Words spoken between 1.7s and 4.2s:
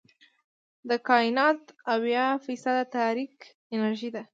اويا فیصده تاریک انرژي